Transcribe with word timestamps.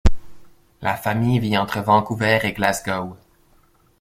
La 0.81 0.97
famille 0.97 1.37
vit 1.37 1.59
entre 1.59 1.79
Vancouver 1.79 2.39
et 2.41 2.53
Glasgow. 2.53 3.15